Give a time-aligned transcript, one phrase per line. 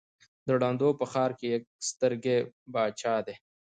[0.45, 2.37] د ړندو په ښآر کې يک سترگى
[2.73, 3.35] باچا دى.